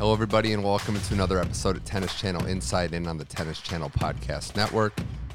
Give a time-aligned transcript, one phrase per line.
[0.00, 3.60] Hello, everybody, and welcome to another episode of Tennis Channel Inside In on the Tennis
[3.60, 4.94] Channel Podcast Network.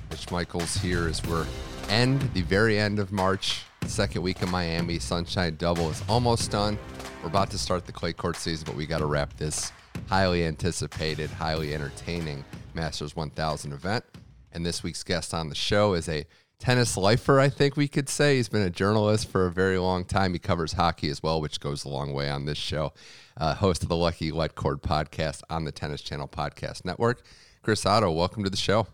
[0.10, 1.46] Mitch Michaels here as we're
[1.88, 4.98] end the very end of March, second week of Miami.
[4.98, 6.80] Sunshine Double is almost done.
[7.22, 9.72] We're about to start the clay court season, but we got to wrap this
[10.08, 12.44] highly anticipated, highly entertaining
[12.74, 14.04] Masters 1000 event.
[14.52, 16.26] And this week's guest on the show is a
[16.60, 18.38] tennis lifer, I think we could say.
[18.38, 20.34] He's been a journalist for a very long time.
[20.34, 22.94] He covers hockey as well, which goes a long way on this show.
[23.38, 27.24] Uh, host of the Lucky Let Cord podcast on the Tennis Channel Podcast Network.
[27.62, 28.88] Chris Oddo, welcome to the show.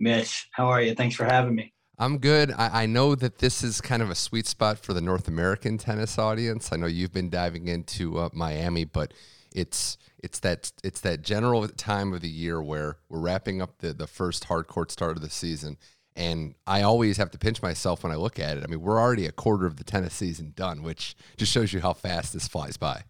[0.00, 0.94] Mitch, how are you?
[0.94, 1.72] Thanks for having me.
[1.98, 2.52] I'm good.
[2.52, 5.78] I, I, know that this is kind of a sweet spot for the North American
[5.78, 6.72] tennis audience.
[6.72, 9.12] I know you've been diving into uh, Miami, but
[9.52, 13.92] it's it's that it's that general time of the year where we're wrapping up the
[13.92, 15.76] the first hard court start of the season,
[16.18, 18.64] and I always have to pinch myself when I look at it.
[18.64, 21.80] I mean, we're already a quarter of the tennis season done, which just shows you
[21.80, 23.04] how fast this flies by.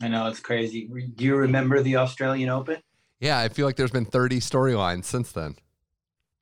[0.00, 0.88] I know it's crazy.
[1.14, 2.78] Do you remember the Australian Open?
[3.20, 5.56] Yeah, I feel like there's been 30 storylines since then.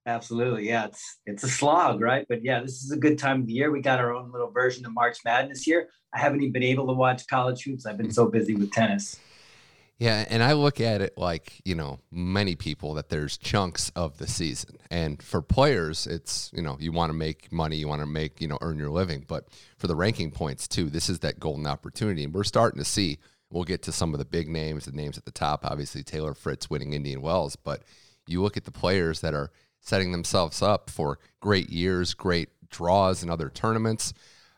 [0.06, 0.68] Absolutely.
[0.68, 2.26] Yeah, it's it's a slog, right?
[2.28, 3.70] But yeah, this is a good time of the year.
[3.70, 5.88] We got our own little version of March Madness here.
[6.12, 7.86] I haven't even been able to watch college hoops.
[7.86, 9.18] I've been so busy with tennis.
[10.04, 14.18] Yeah, and I look at it like, you know, many people that there's chunks of
[14.18, 14.76] the season.
[14.90, 18.38] And for players, it's, you know, you want to make money, you want to make,
[18.38, 19.24] you know, earn your living.
[19.26, 22.22] But for the ranking points too, this is that golden opportunity.
[22.22, 25.16] And we're starting to see, we'll get to some of the big names, the names
[25.16, 27.82] at the top, obviously Taylor Fritz winning Indian Wells, but
[28.26, 33.22] you look at the players that are setting themselves up for great years, great draws
[33.22, 34.12] in other tournaments.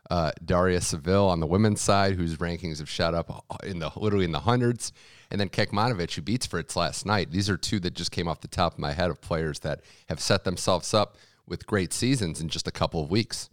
[0.09, 4.25] Uh, Daria Saville on the women's side, whose rankings have shot up in the literally
[4.25, 4.91] in the hundreds,
[5.31, 7.31] and then Kecmanovic, who beats Fritz last night.
[7.31, 9.81] These are two that just came off the top of my head of players that
[10.09, 11.17] have set themselves up
[11.47, 13.49] with great seasons in just a couple of weeks.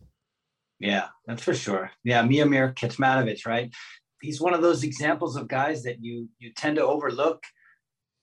[0.81, 1.91] Yeah, that's for sure.
[2.03, 3.73] Yeah, Miomir Kecmanovic, right?
[4.21, 7.43] He's one of those examples of guys that you you tend to overlook.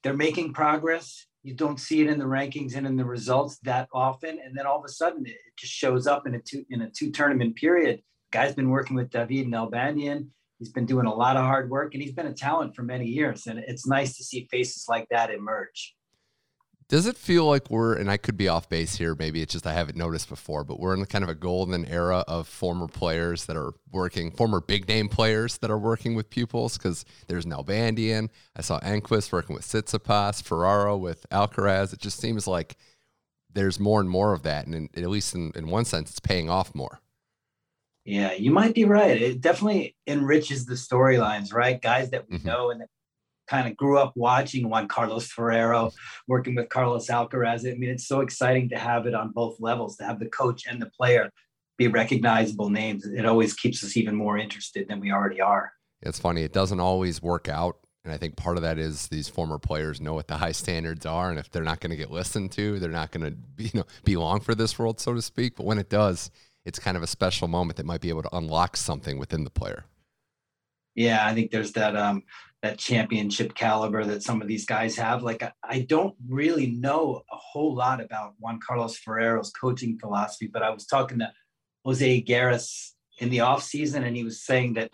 [0.03, 3.87] They're making progress you don't see it in the rankings and in the results that
[3.93, 4.39] often.
[4.43, 6.89] And then all of a sudden it just shows up in a two in a
[6.89, 8.01] two tournament period.
[8.31, 10.27] Guy's been working with David Nalbandian.
[10.61, 13.07] He's been doing a lot of hard work and he's been a talent for many
[13.07, 13.47] years.
[13.47, 15.95] And it's nice to see faces like that emerge.
[16.87, 19.65] Does it feel like we're, and I could be off base here, maybe it's just
[19.65, 23.47] I haven't noticed before, but we're in kind of a golden era of former players
[23.47, 28.29] that are working, former big name players that are working with pupils because there's Nalbandian.
[28.55, 31.91] I saw Enqvist working with Tsitsipas, Ferrero with Alcaraz.
[31.91, 32.77] It just seems like
[33.51, 34.67] there's more and more of that.
[34.67, 36.99] And in, at least in, in one sense, it's paying off more.
[38.05, 39.21] Yeah, you might be right.
[39.21, 41.81] It definitely enriches the storylines, right?
[41.81, 42.47] Guys that we mm-hmm.
[42.47, 42.89] know and that
[43.47, 45.91] kind of grew up watching Juan Carlos Ferrero,
[46.27, 47.69] working with Carlos Alcaraz.
[47.69, 50.65] I mean, it's so exciting to have it on both levels, to have the coach
[50.67, 51.29] and the player
[51.77, 53.05] be recognizable names.
[53.05, 55.73] It always keeps us even more interested than we already are.
[56.01, 56.43] It's funny.
[56.43, 57.77] It doesn't always work out.
[58.03, 61.05] And I think part of that is these former players know what the high standards
[61.05, 63.65] are, and if they're not going to get listened to, they're not going to be,
[63.65, 65.55] you know belong for this world, so to speak.
[65.55, 66.31] But when it does,
[66.65, 69.49] it's kind of a special moment that might be able to unlock something within the
[69.49, 69.85] player.
[70.95, 72.23] Yeah, I think there's that um,
[72.61, 75.23] that championship caliber that some of these guys have.
[75.23, 80.63] Like I, don't really know a whole lot about Juan Carlos Ferrero's coaching philosophy, but
[80.63, 81.31] I was talking to
[81.85, 84.91] Jose Garris in the off season, and he was saying that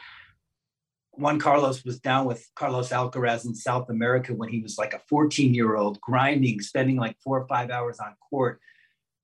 [1.14, 5.02] Juan Carlos was down with Carlos Alcaraz in South America when he was like a
[5.10, 8.62] 14 year old, grinding, spending like four or five hours on court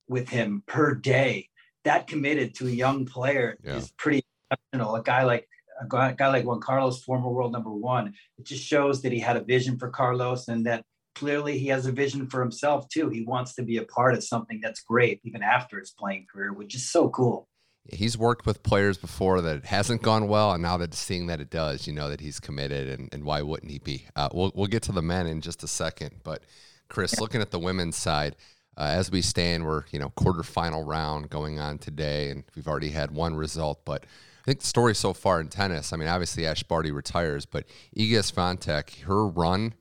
[0.07, 1.49] with him per day.
[1.83, 3.75] That committed to a young player yeah.
[3.75, 4.95] is pretty exceptional.
[4.95, 5.47] A guy like
[5.81, 9.38] a guy like Juan Carlos, former world number one, it just shows that he had
[9.38, 10.85] a vision for Carlos and that
[11.15, 13.09] clearly he has a vision for himself too.
[13.09, 16.53] He wants to be a part of something that's great even after his playing career,
[16.53, 17.47] which is so cool.
[17.91, 21.41] He's worked with players before that it hasn't gone well, and now that seeing that
[21.41, 24.07] it does, you know that he's committed, and, and why wouldn't he be?
[24.15, 26.44] Uh, we'll we'll get to the men in just a second, but
[26.88, 28.38] Chris, looking at the women's side,
[28.77, 32.89] uh, as we stand, we're you know quarterfinal round going on today, and we've already
[32.89, 34.05] had one result, but
[34.41, 37.65] I think the story so far in tennis, I mean, obviously Ash Barty retires, but
[37.97, 39.73] Iga Swiatek, her run,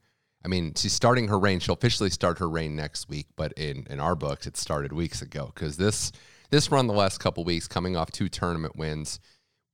[0.44, 1.60] I mean, she's starting her reign.
[1.60, 5.22] She'll officially start her reign next week, but in, in our books, it started weeks
[5.22, 6.12] ago because this
[6.50, 9.20] this run the last couple weeks, coming off two tournament wins,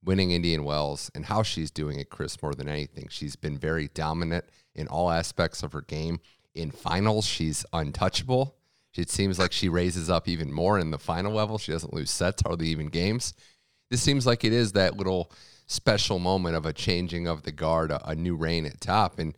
[0.03, 3.07] winning Indian Wells, and how she's doing it, Chris, more than anything.
[3.09, 4.45] She's been very dominant
[4.75, 6.21] in all aspects of her game.
[6.55, 8.55] In finals, she's untouchable.
[8.97, 11.57] It seems like she raises up even more in the final level.
[11.57, 13.33] She doesn't lose sets, hardly even games.
[13.89, 15.31] This seems like it is that little
[15.67, 19.19] special moment of a changing of the guard, a, a new reign at top.
[19.19, 19.35] And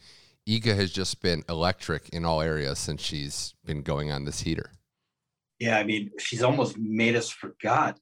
[0.48, 4.72] Iga has just been electric in all areas since she's been going on this heater.
[5.60, 8.00] Yeah, I mean, she's almost made us forgot,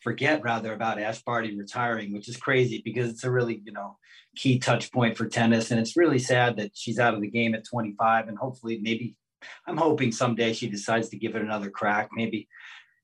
[0.00, 3.96] forget rather about Ash Barty retiring, which is crazy because it's a really, you know,
[4.34, 5.70] key touch point for tennis.
[5.70, 9.14] And it's really sad that she's out of the game at 25 and hopefully maybe
[9.66, 12.48] I'm hoping someday she decides to give it another crack, maybe,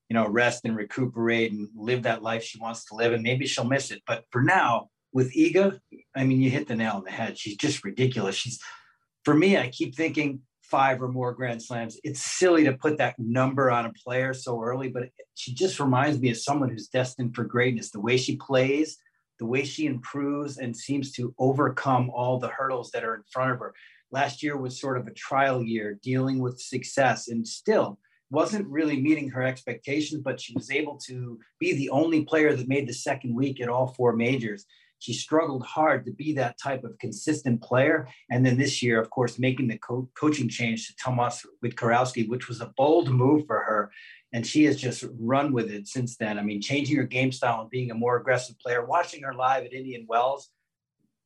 [0.09, 3.13] you know, rest and recuperate and live that life she wants to live.
[3.13, 4.03] And maybe she'll miss it.
[4.07, 5.79] But for now, with Iga,
[6.17, 7.39] I mean, you hit the nail on the head.
[7.39, 8.35] She's just ridiculous.
[8.35, 8.59] She's,
[9.25, 12.01] for me, I keep thinking five or more Grand Slams.
[12.03, 16.19] It's silly to put that number on a player so early, but she just reminds
[16.19, 17.91] me of someone who's destined for greatness.
[17.91, 18.97] The way she plays,
[19.39, 23.53] the way she improves and seems to overcome all the hurdles that are in front
[23.53, 23.75] of her.
[24.13, 27.99] Last year was sort of a trial year dealing with success and still
[28.31, 32.69] wasn't really meeting her expectations, but she was able to be the only player that
[32.69, 34.65] made the second week at all four majors.
[34.99, 38.09] She struggled hard to be that type of consistent player.
[38.31, 42.49] And then this year, of course, making the co- coaching change to Tomasz Wiktorowski, which
[42.49, 43.91] was a bold move for her.
[44.33, 46.39] And she has just run with it since then.
[46.39, 49.65] I mean, changing her game style and being a more aggressive player, watching her live
[49.65, 50.51] at Indian Wells,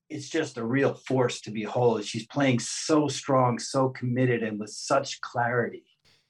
[0.08, 2.04] it's just a real force to behold.
[2.04, 5.84] She's playing so strong, so committed, and with such clarity.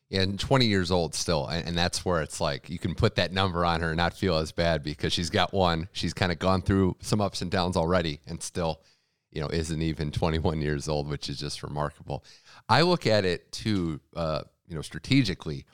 [0.08, 1.48] Yeah, and 20 years old still.
[1.48, 4.14] And, and, that's where it's like you can put that number on her and not
[4.14, 5.88] feel as bad because she's got one.
[5.92, 8.82] She's kind of gone through some ups and downs already and still,
[9.32, 12.24] you know, isn't even 21 years old, which is just remarkable.
[12.68, 15.64] I look at it too, uh, you know, strategically.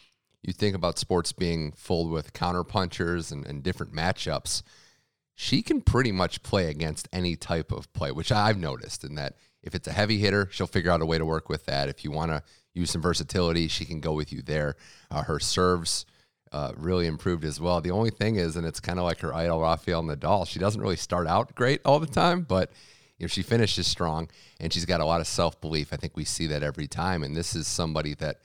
[0.43, 4.63] You think about sports being full with counterpunchers and, and different matchups.
[5.35, 9.37] She can pretty much play against any type of play, which I've noticed in that
[9.63, 11.89] if it's a heavy hitter, she'll figure out a way to work with that.
[11.89, 12.43] If you want to
[12.75, 14.77] use some versatility, she can go with you there.
[15.11, 16.05] Uh, her serves
[16.53, 17.81] uh, really improved as well.
[17.81, 20.81] The only thing is, and it's kind of like her idol Rafael Nadal, she doesn't
[20.81, 22.73] really start out great all the time, but
[23.19, 24.29] you know she finishes strong
[24.61, 25.93] and she's got a lot of self belief.
[25.93, 28.39] I think we see that every time, and this is somebody that.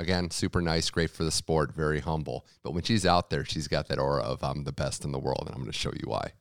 [0.00, 2.46] Again, super nice, great for the sport, very humble.
[2.64, 5.18] But when she's out there, she's got that aura of I'm the best in the
[5.18, 6.32] world, and I'm going to show you why.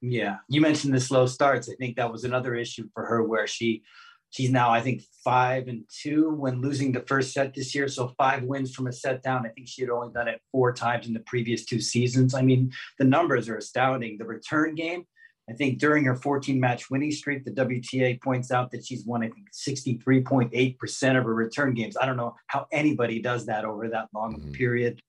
[0.00, 1.68] Yeah, you mentioned the slow starts.
[1.68, 3.82] I think that was another issue for her where she
[4.30, 7.86] she's now I think five and two when losing the first set this year.
[7.88, 9.44] So five wins from a set down.
[9.44, 12.34] I think she had only done it four times in the previous two seasons.
[12.34, 14.16] I mean, the numbers are astounding.
[14.16, 15.06] The return game,
[15.48, 19.22] I think during her 14 match winning streak, the WTA points out that she's won,
[19.22, 21.96] I think, 63.8% of her return games.
[21.96, 24.52] I don't know how anybody does that over that long mm-hmm.
[24.52, 25.00] period.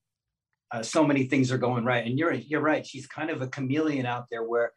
[0.72, 2.06] Uh, so many things are going right.
[2.06, 2.86] And you're, you're right.
[2.86, 4.74] She's kind of a chameleon out there where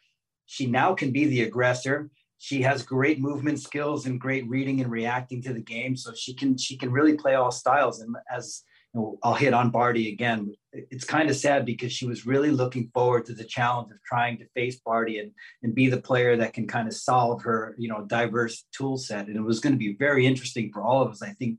[0.47, 2.11] she now can be the aggressor
[2.43, 5.95] she has great movement skills and great reading and reacting to the game.
[5.95, 8.01] So she can she can really play all styles.
[8.01, 8.63] And as
[8.95, 10.55] know, I'll hit on Barty again.
[10.73, 14.39] It's kind of sad because she was really looking forward to the challenge of trying
[14.39, 15.33] to face Barty and,
[15.63, 19.27] and be the player that can kind of solve her, you know, diverse tool set.
[19.27, 21.59] And it was going to be very interesting for all of us, I think,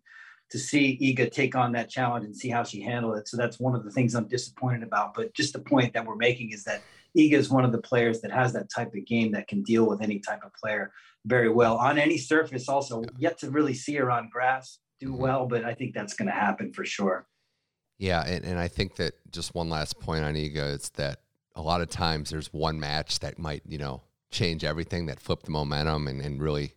[0.52, 3.28] to see Iga take on that challenge and see how she handled it.
[3.28, 5.14] So that's one of the things I'm disappointed about.
[5.14, 6.82] But just the point that we're making is that
[7.18, 9.88] Iga is one of the players that has that type of game that can deal
[9.88, 10.92] with any type of player
[11.26, 12.68] very well on any surface.
[12.68, 16.28] Also, yet to really see her on grass do well, but I think that's going
[16.28, 17.28] to happen for sure.
[17.98, 21.22] Yeah, and, and I think that just one last point on Iga is that
[21.56, 25.44] a lot of times there's one match that might, you know, change everything, that flip
[25.44, 26.74] the momentum and, and really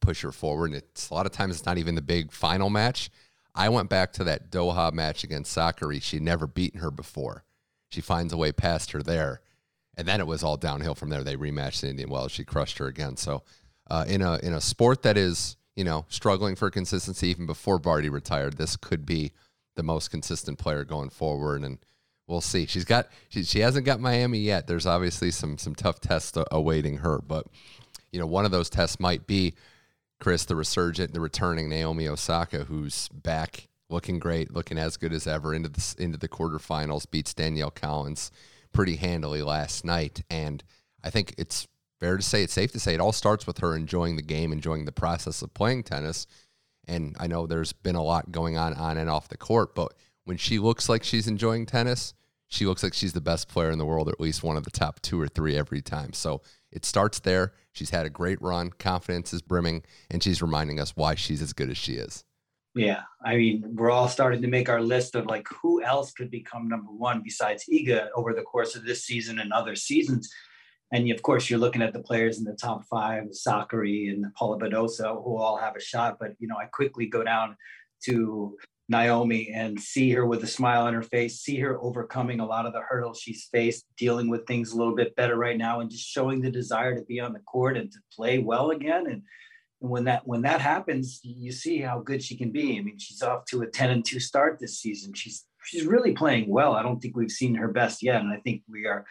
[0.00, 0.72] push her forward.
[0.72, 3.10] And it's a lot of times it's not even the big final match.
[3.54, 6.02] I went back to that Doha match against Sakkari.
[6.02, 7.44] She'd never beaten her before.
[7.90, 9.40] She finds a way past her there
[9.96, 11.24] and then it was all downhill from there.
[11.24, 12.32] They rematched in Indian Wells.
[12.32, 13.16] She crushed her again.
[13.16, 13.42] So,
[13.88, 17.78] uh, in a in a sport that is you know struggling for consistency even before
[17.78, 19.32] Barty retired, this could be
[19.76, 21.62] the most consistent player going forward.
[21.62, 21.78] And
[22.26, 22.66] we'll see.
[22.66, 24.66] She's got she, she hasn't got Miami yet.
[24.66, 27.46] There's obviously some some tough tests awaiting her, but
[28.10, 29.54] you know one of those tests might be
[30.18, 35.26] Chris, the resurgent, the returning Naomi Osaka, who's back looking great, looking as good as
[35.26, 38.30] ever into the into the quarterfinals, beats Danielle Collins
[38.72, 40.22] pretty handily last night.
[40.30, 40.62] And
[41.04, 41.68] I think it's
[42.00, 44.52] fair to say, it's safe to say, it all starts with her enjoying the game,
[44.52, 46.26] enjoying the process of playing tennis.
[46.86, 49.94] And I know there's been a lot going on on and off the court, but
[50.24, 52.14] when she looks like she's enjoying tennis,
[52.48, 54.64] she looks like she's the best player in the world, or at least one of
[54.64, 56.12] the top two or three every time.
[56.12, 57.52] So it starts there.
[57.72, 61.52] She's had a great run, confidence is brimming, and she's reminding us why she's as
[61.52, 62.24] good as she is.
[62.74, 66.30] Yeah, I mean, we're all starting to make our list of like who else could
[66.30, 70.30] become number one besides Iga over the course of this season and other seasons.
[70.92, 74.58] And of course, you're looking at the players in the top five, Sakkari and Paula
[74.58, 76.16] Badosa, who all have a shot.
[76.20, 77.56] But you know, I quickly go down
[78.04, 78.56] to
[78.88, 82.66] Naomi and see her with a smile on her face, see her overcoming a lot
[82.66, 85.90] of the hurdles she's faced, dealing with things a little bit better right now, and
[85.90, 89.06] just showing the desire to be on the court and to play well again.
[89.08, 89.22] And
[89.80, 92.78] and when that when that happens, you see how good she can be.
[92.78, 95.12] I mean, she's off to a 10 and 2 start this season.
[95.14, 96.74] She's she's really playing well.
[96.74, 98.20] I don't think we've seen her best yet.
[98.20, 99.04] And I think we are,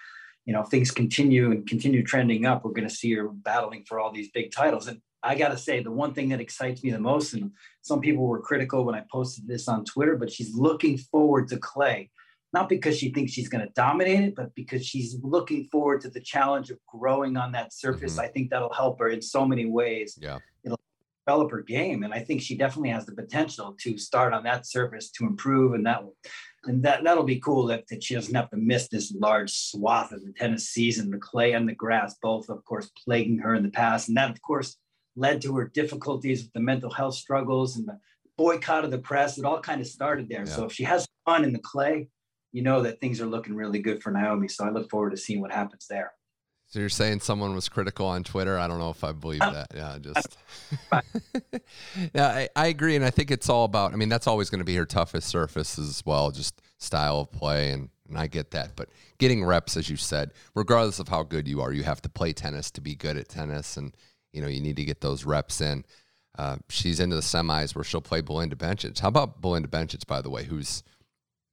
[0.46, 2.64] you know, things continue and continue trending up.
[2.64, 4.88] We're going to see her battling for all these big titles.
[4.88, 8.00] And I got to say, the one thing that excites me the most, and some
[8.00, 12.12] people were critical when I posted this on Twitter, but she's looking forward to clay
[12.56, 16.10] not because she thinks she's going to dominate it, but because she's looking forward to
[16.10, 18.14] the challenge of growing on that surface.
[18.14, 18.22] Mm-hmm.
[18.22, 20.18] I think that'll help her in so many ways.
[20.20, 20.40] Yeah.
[20.64, 20.80] It'll
[21.28, 22.04] develop her game.
[22.04, 25.74] And I think she definitely has the potential to start on that surface to improve.
[25.74, 26.04] And that
[26.66, 30.12] and that that'll be cool that, that she doesn't have to miss this large swath
[30.12, 33.64] of the tennis season, the clay and the grass, both of course plaguing her in
[33.64, 34.08] the past.
[34.08, 34.78] And that of course
[35.16, 38.00] led to her difficulties with the mental health struggles and the
[38.38, 39.38] boycott of the press.
[39.38, 40.46] It all kind of started there.
[40.46, 40.52] Yeah.
[40.52, 42.10] So if she has fun in the clay,
[42.52, 44.48] you know that things are looking really good for Naomi.
[44.48, 46.14] So I look forward to seeing what happens there.
[46.76, 48.60] So you're saying someone was critical on Twitter?
[48.60, 49.68] I don't know if I believe uh, that.
[49.74, 50.38] Yeah, just
[52.14, 53.94] yeah, I, I agree, and I think it's all about.
[53.94, 57.32] I mean, that's always going to be her toughest surface as well, just style of
[57.32, 58.76] play, and and I get that.
[58.76, 58.90] But
[59.20, 62.34] getting reps, as you said, regardless of how good you are, you have to play
[62.34, 63.96] tennis to be good at tennis, and
[64.34, 65.86] you know you need to get those reps in.
[66.38, 69.00] Uh, she's into the semis where she'll play Belinda Bencic.
[69.00, 70.84] How about Belinda Bencic, by the way, who's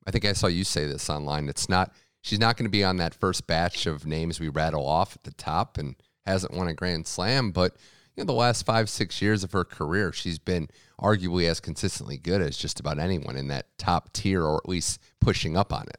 [0.05, 1.49] I think I saw you say this online.
[1.49, 4.87] It's not she's not going to be on that first batch of names we rattle
[4.87, 7.76] off at the top and hasn't won a grand slam, but
[8.17, 10.69] you know the last 5 6 years of her career, she's been
[11.00, 15.00] arguably as consistently good as just about anyone in that top tier or at least
[15.21, 15.99] pushing up on it.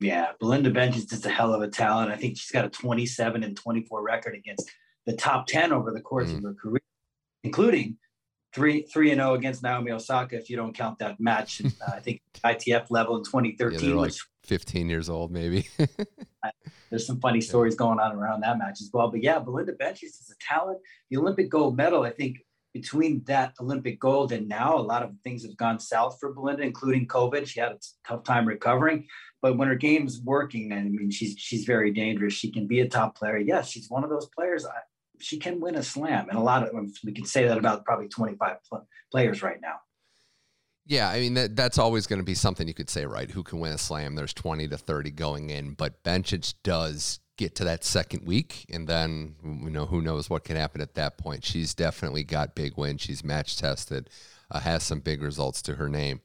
[0.00, 2.10] Yeah, Belinda Bencic just a hell of a talent.
[2.10, 4.70] I think she's got a 27 and 24 record against
[5.06, 6.38] the top 10 over the course mm.
[6.38, 6.82] of her career,
[7.44, 7.96] including
[8.52, 11.62] three three and zero oh against Naomi Osaka if you don't count that match.
[11.64, 15.68] uh, I think ITF level in 2013, yeah, like which 15 years old maybe.
[16.90, 19.10] there's some funny stories going on around that match as well.
[19.10, 20.78] But yeah, Belinda Bencic is a talent.
[21.10, 22.38] The Olympic gold medal, I think.
[22.74, 26.62] Between that Olympic gold and now, a lot of things have gone south for Belinda,
[26.62, 27.46] including COVID.
[27.46, 27.78] She had a
[28.08, 29.06] tough time recovering,
[29.42, 32.32] but when her game's working, I mean, she's she's very dangerous.
[32.32, 33.36] She can be a top player.
[33.36, 34.64] Yes, she's one of those players.
[34.64, 34.70] I,
[35.22, 37.84] she can win a slam, and a lot of them, we can say that about
[37.84, 39.76] probably 25 pl- players right now.
[40.84, 43.30] Yeah, I mean that that's always going to be something you could say, right?
[43.30, 44.16] Who can win a slam?
[44.16, 48.88] There's 20 to 30 going in, but Bencic does get to that second week, and
[48.88, 51.44] then you know who knows what can happen at that point.
[51.44, 53.00] She's definitely got big wins.
[53.00, 54.10] She's match tested,
[54.50, 56.20] uh, has some big results to her name.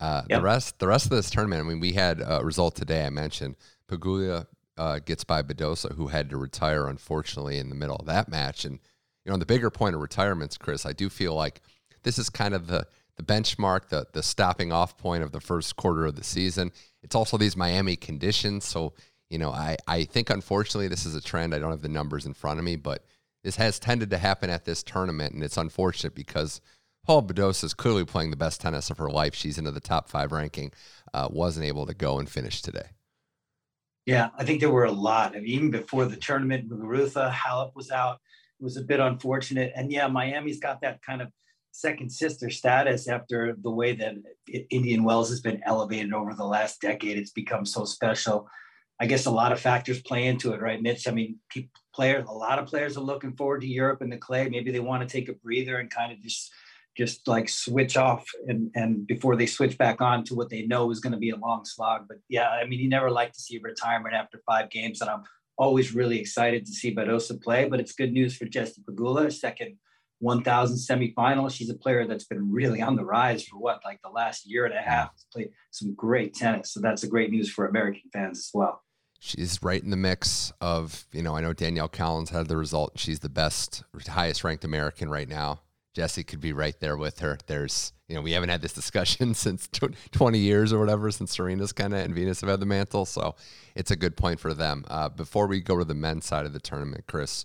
[0.00, 0.40] Uh, yep.
[0.40, 1.60] The rest, the rest of this tournament.
[1.60, 3.06] I mean, we had a result today.
[3.06, 3.54] I mentioned
[3.88, 4.46] Pegula
[4.76, 8.64] uh, gets by Badosa, who had to retire unfortunately in the middle of that match.
[8.64, 8.80] And
[9.24, 11.60] you know, on the bigger point of retirements, Chris, I do feel like
[12.02, 15.76] this is kind of the the benchmark, the the stopping off point of the first
[15.76, 16.72] quarter of the season.
[17.02, 18.94] It's also these Miami conditions, so
[19.30, 21.54] you know, I I think unfortunately this is a trend.
[21.54, 23.04] I don't have the numbers in front of me, but
[23.42, 26.60] this has tended to happen at this tournament, and it's unfortunate because
[27.04, 29.34] Paul Badosa is clearly playing the best tennis of her life.
[29.34, 30.72] She's into the top five ranking.
[31.12, 32.88] Uh, wasn't able to go and finish today.
[34.06, 35.34] Yeah, I think there were a lot.
[35.34, 38.18] I mean, even before the tournament, Muguruza, Halep was out.
[38.60, 39.72] It was a bit unfortunate.
[39.74, 41.28] And yeah, Miami's got that kind of
[41.72, 44.14] second sister status after the way that
[44.70, 47.18] Indian Wells has been elevated over the last decade.
[47.18, 48.48] It's become so special.
[49.00, 51.08] I guess a lot of factors play into it, right, Mitch?
[51.08, 51.40] I mean,
[51.92, 54.48] players, a lot of players are looking forward to Europe and the clay.
[54.48, 56.52] Maybe they want to take a breather and kind of just
[56.96, 60.90] just like switch off and and before they switch back on to what they know
[60.90, 62.06] is going to be a long slog.
[62.08, 65.24] But yeah, I mean, you never like to see retirement after five games, and I'm
[65.56, 67.68] always really excited to see Badosa play.
[67.68, 69.76] But it's good news for Jessie Pegula, second
[70.20, 71.50] 1,000 semifinal.
[71.50, 74.64] She's a player that's been really on the rise for what, like the last year
[74.64, 75.10] and a half.
[75.12, 78.82] Has played some great tennis, so that's a great news for American fans as well.
[79.18, 82.98] She's right in the mix of, you know, I know Danielle Collins had the result.
[82.98, 85.60] She's the best, highest ranked American right now
[85.94, 87.38] Jessie could be right there with her.
[87.46, 91.72] There's, you know, we haven't had this discussion since 20 years or whatever, since Serena's
[91.72, 93.06] kind of and Venus have had the mantle.
[93.06, 93.36] So
[93.74, 94.84] it's a good point for them.
[94.88, 97.44] Uh, before we go to the men's side of the tournament, Chris,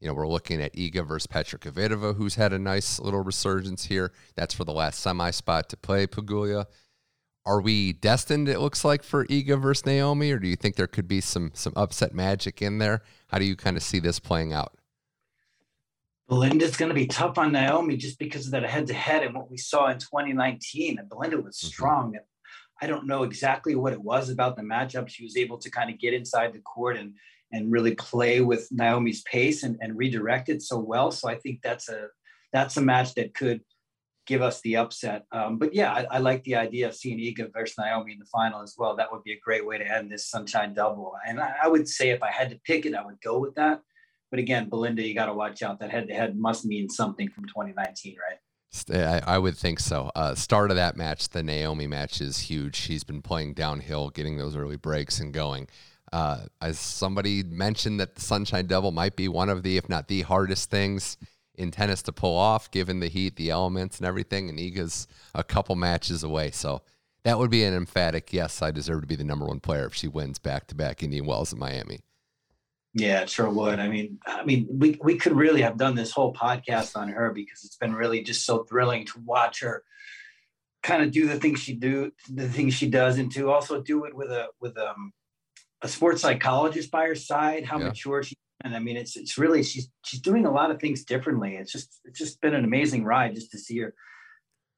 [0.00, 3.86] you know, we're looking at Iga versus Petra Kvitova, who's had a nice little resurgence
[3.86, 4.12] here.
[4.36, 6.66] That's for the last semi spot to play Pegula.
[7.44, 10.86] Are we destined, it looks like, for Iga versus Naomi, or do you think there
[10.86, 13.02] could be some some upset magic in there?
[13.28, 14.77] How do you kind of see this playing out?
[16.28, 19.34] Belinda's going to be tough on Naomi just because of that head to head and
[19.34, 20.98] what we saw in 2019.
[20.98, 21.66] And Belinda was mm-hmm.
[21.68, 22.08] strong.
[22.08, 22.24] Mm-hmm.
[22.80, 25.08] I don't know exactly what it was about the matchup.
[25.08, 27.14] She was able to kind of get inside the court and
[27.50, 31.10] and really play with Naomi's pace and, and redirect it so well.
[31.10, 32.08] So I think that's a
[32.52, 33.62] that's a match that could
[34.26, 35.24] give us the upset.
[35.32, 38.26] Um, but yeah, I, I, like the idea of seeing Iga versus Naomi in the
[38.26, 38.94] final as well.
[38.94, 41.14] That would be a great way to end this Sunshine Double.
[41.26, 43.54] And I, I would say if I had to pick it, I would go with
[43.54, 43.80] that.
[44.30, 45.80] But again, Belinda, you got to watch out.
[45.80, 48.38] That head to head must mean something from 2019, right?
[49.26, 50.10] I, would think so.
[50.14, 52.76] Uh, start of that match, the Naomi match is huge.
[52.76, 55.68] She's been playing downhill, getting those early breaks and going.
[56.12, 60.08] Uh, as somebody mentioned, that the Sunshine Double might be one of the, if not
[60.08, 61.16] the hardest things
[61.54, 64.48] in tennis to pull off, given the heat, the elements, and everything.
[64.50, 66.82] And Iga's a couple matches away, so
[67.24, 68.62] that would be an emphatic yes.
[68.62, 71.26] I deserve to be the number one player if she wins back to back Indian
[71.26, 72.00] Wells in Miami.
[72.98, 73.78] Yeah, it sure would.
[73.78, 77.32] I mean, I mean, we we could really have done this whole podcast on her
[77.32, 79.84] because it's been really just so thrilling to watch her
[80.82, 84.04] kind of do the things she do, the things she does, and to also do
[84.04, 85.12] it with a with um,
[85.82, 87.64] a sports psychologist by her side.
[87.64, 87.86] How yeah.
[87.86, 91.04] mature she and I mean, it's it's really she's she's doing a lot of things
[91.04, 91.56] differently.
[91.56, 93.94] It's just it's just been an amazing ride just to see her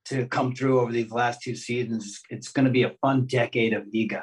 [0.07, 2.21] to come through over these last two seasons.
[2.29, 4.23] It's going to be a fun decade of Iga.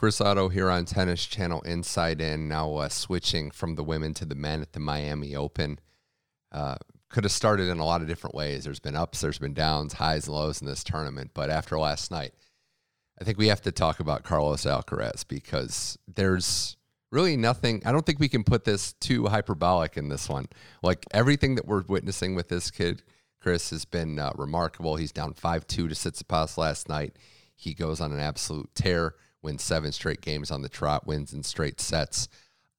[0.00, 4.24] Chris Oddo here on Tennis Channel Inside In, now uh, switching from the women to
[4.24, 5.78] the men at the Miami Open.
[6.50, 6.76] Uh,
[7.10, 8.64] could have started in a lot of different ways.
[8.64, 11.32] There's been ups, there's been downs, highs and lows in this tournament.
[11.34, 12.32] But after last night,
[13.20, 16.78] I think we have to talk about Carlos Alcaraz because there's
[17.12, 17.82] really nothing.
[17.84, 20.46] I don't think we can put this too hyperbolic in this one.
[20.82, 23.02] Like everything that we're witnessing with this kid,
[23.38, 24.96] Chris, has been uh, remarkable.
[24.96, 27.16] He's down 5 2 to Tsitsipas last night.
[27.54, 31.42] He goes on an absolute tear wins seven straight games on the trot, wins in
[31.42, 32.28] straight sets.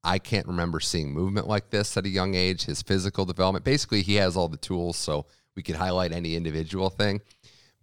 [0.04, 2.65] I can't remember seeing movement like this at a young age.
[2.65, 6.89] His physical development, basically, he has all the tools, so we could highlight any individual
[6.89, 7.21] thing.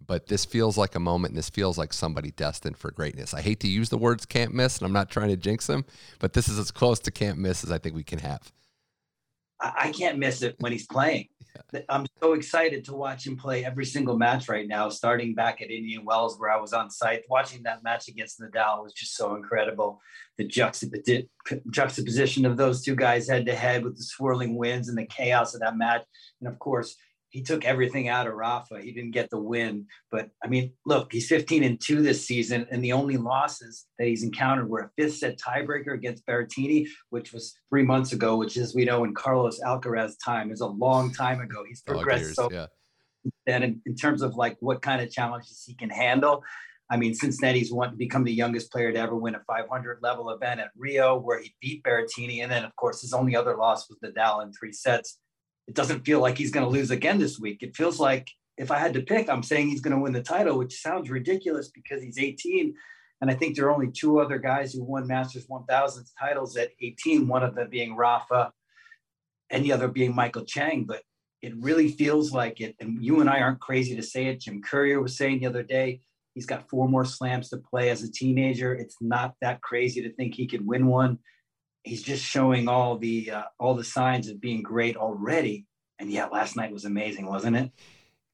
[0.05, 3.33] But this feels like a moment, and this feels like somebody destined for greatness.
[3.33, 5.85] I hate to use the words can't miss, and I'm not trying to jinx him,
[6.19, 8.51] but this is as close to can't miss as I think we can have.
[9.61, 11.27] I can't miss it when he's playing.
[11.89, 15.69] I'm so excited to watch him play every single match right now, starting back at
[15.69, 17.23] Indian Wells, where I was on site.
[17.29, 20.01] Watching that match against Nadal was just so incredible.
[20.37, 25.05] The juxtaposition of those two guys head to head with the swirling winds and the
[25.05, 26.03] chaos of that match.
[26.39, 26.95] And of course,
[27.29, 28.81] he took everything out of Rafa.
[28.81, 29.85] He didn't get the win.
[30.11, 34.07] But I mean, look, he's 15 and 2 this season, and the only losses that
[34.07, 38.57] he's encountered were a fifth set tiebreaker against Berrettini, which was three months ago, which
[38.57, 41.63] as we know in Carlos Alcaraz time is a long time ago.
[41.67, 42.67] He's progressed so yeah.
[43.45, 46.43] and in, in terms of like what kind of challenges he can handle.
[46.91, 50.31] I mean, then he's won become the youngest player to ever win a 500 level
[50.31, 53.87] event at Rio, where he beat Berrettini, and then of course his only other loss
[53.87, 55.19] was Nadal in three sets
[55.69, 57.61] it doesn't feel like he's going to lose again this week.
[57.61, 60.23] It feels like if I had to pick, I'm saying he's going to win the
[60.23, 62.73] title, which sounds ridiculous because he's 18.
[63.21, 66.71] And I think there are only two other guys who won Masters 1000 titles at
[66.81, 68.51] 18, one of them being Rafa
[69.51, 70.85] and the other being Michael Chang.
[70.85, 71.03] But
[71.43, 72.75] it really feels like it.
[72.79, 74.39] And you and I aren't crazy to say it.
[74.39, 76.01] Jim Courier was saying the other day,
[76.33, 78.73] he's got four more slams to play as a teenager.
[78.73, 81.19] It's not that crazy to think he could win one
[81.83, 85.65] he's just showing all the uh, all the signs of being great already.
[85.97, 87.71] And yeah, last night was amazing, wasn't it?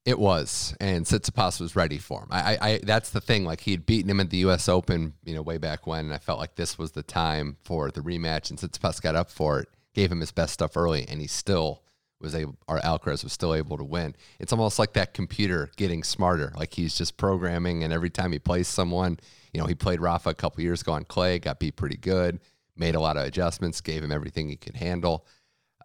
[0.05, 2.27] It was, and Tsitsipas was ready for him.
[2.29, 3.43] I, I, that's the thing.
[3.43, 4.69] Like he had beaten him at the U.S.
[4.69, 6.05] Open, you know, way back when.
[6.05, 9.31] And I felt like this was the time for the rematch, and Tsitsipas got up
[9.31, 11.81] for it, gave him his best stuff early, and he still
[12.21, 12.55] was able.
[12.67, 14.15] Our Alcaraz was still able to win.
[14.39, 16.53] It's almost like that computer getting smarter.
[16.55, 19.17] Like he's just programming, and every time he plays someone,
[19.53, 22.39] you know, he played Rafa a couple years ago on clay, got beat pretty good
[22.75, 25.25] made a lot of adjustments, gave him everything he could handle.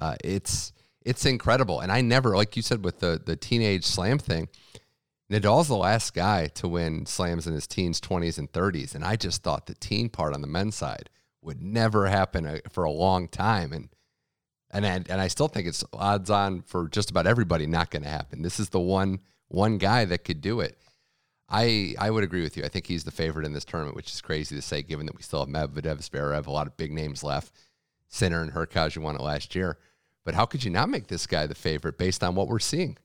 [0.01, 0.73] Uh, it's
[1.03, 4.49] it's incredible, and I never, like you said, with the the teenage slam thing.
[5.31, 9.15] Nadal's the last guy to win slams in his teens, 20s, and 30s, and I
[9.15, 11.09] just thought the teen part on the men's side
[11.41, 13.89] would never happen uh, for a long time, and
[14.73, 18.03] and I, and I still think it's odds on for just about everybody not going
[18.03, 18.43] to happen.
[18.43, 20.79] This is the one one guy that could do it.
[21.51, 22.65] I I would agree with you.
[22.65, 25.17] I think he's the favorite in this tournament, which is crazy to say, given that
[25.17, 27.53] we still have Medvedev, Zverev, a lot of big names left.
[28.09, 29.79] Sinner and Hurkacz won it last year.
[30.25, 32.99] But how could you not make this guy the favorite based on what we're seeing?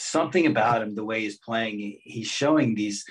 [0.00, 3.04] something about him, the way he's playing, he's showing these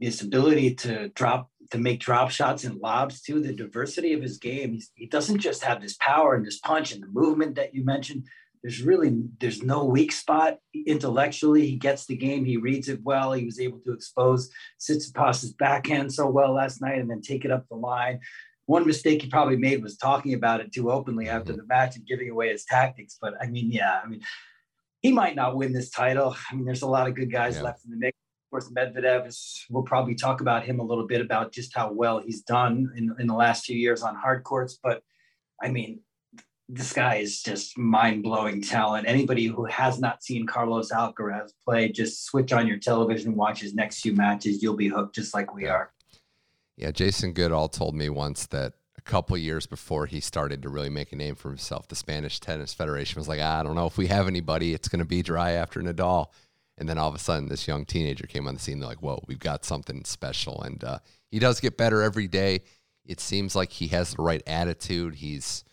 [0.00, 3.42] this ability to drop to make drop shots and lobs too.
[3.42, 4.74] The diversity of his game.
[4.74, 7.84] He's, he doesn't just have this power and this punch and the movement that you
[7.84, 8.26] mentioned.
[8.62, 11.66] There's really there's no weak spot intellectually.
[11.66, 12.44] He gets the game.
[12.44, 13.32] He reads it well.
[13.32, 17.50] He was able to expose Tsitsipas's backhand so well last night and then take it
[17.50, 18.20] up the line.
[18.66, 21.36] One mistake he probably made was talking about it too openly mm-hmm.
[21.36, 23.16] after the match and giving away his tactics.
[23.20, 24.20] But I mean, yeah, I mean,
[25.00, 26.36] he might not win this title.
[26.50, 27.62] I mean, there's a lot of good guys yeah.
[27.62, 28.16] left in the mix.
[28.46, 31.92] Of course, Medvedev is, we'll probably talk about him a little bit about just how
[31.92, 34.78] well he's done in, in the last few years on hard courts.
[34.82, 35.02] But
[35.62, 36.00] I mean,
[36.68, 39.08] this guy is just mind blowing talent.
[39.08, 43.74] Anybody who has not seen Carlos Alcaraz play, just switch on your television, watch his
[43.74, 44.62] next few matches.
[44.62, 45.92] You'll be hooked just like we are.
[46.76, 50.90] Yeah, Jason Goodall told me once that a couple years before he started to really
[50.90, 53.86] make a name for himself, the Spanish Tennis Federation was like, ah, I don't know
[53.86, 54.74] if we have anybody.
[54.74, 56.26] It's going to be dry after Nadal.
[56.76, 58.78] And then all of a sudden, this young teenager came on the scene.
[58.78, 60.62] They're like, whoa, we've got something special.
[60.62, 60.98] And uh,
[61.30, 62.60] he does get better every day.
[63.04, 65.16] It seems like he has the right attitude.
[65.16, 65.64] He's,